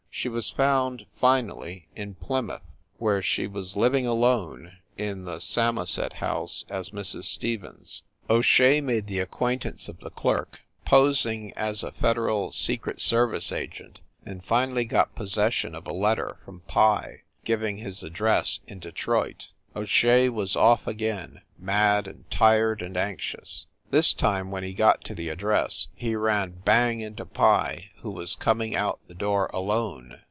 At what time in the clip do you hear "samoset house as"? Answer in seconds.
5.39-6.89